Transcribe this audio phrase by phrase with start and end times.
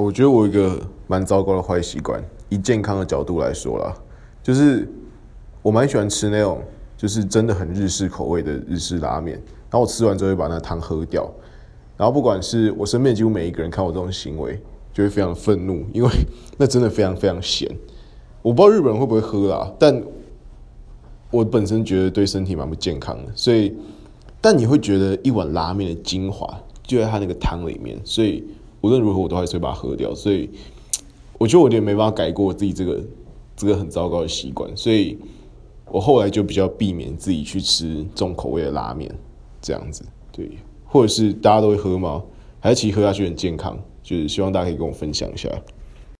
[0.00, 3.92] 我觉得我有一个蛮糟糕的坏习惯，以健康的角度来说啦，
[4.44, 4.88] 就是
[5.60, 6.62] 我蛮喜欢吃那种
[6.96, 9.34] 就是真的很日式口味的日式拉面，
[9.68, 11.28] 然后我吃完之后会把那汤喝掉，
[11.96, 16.08] 然后不管是我身边几乎每一个人看我这种行为，就会非常愤怒，因为
[16.56, 17.68] 那真的非常非常咸。
[18.40, 20.00] 我不知道日本人会不会喝啦，但
[21.32, 23.76] 我本身觉得对身体蛮不健康的，所以
[24.40, 26.48] 但你会觉得一碗拉面的精华
[26.84, 28.44] 就在它那个汤里面，所以。
[28.80, 30.48] 无论如何，我都还是会把它喝掉，所以
[31.38, 33.02] 我觉得我有点没办法改过我自己这个
[33.56, 35.18] 这个很糟糕的习惯，所以
[35.90, 39.12] 我后来就比较避免自己去吃重口味的拉面，
[39.60, 40.50] 这样子，对，
[40.84, 42.22] 或者是大家都会喝吗？
[42.60, 43.78] 还是其实喝下去很健康？
[44.02, 45.48] 就是希望大家可以跟我分享一下。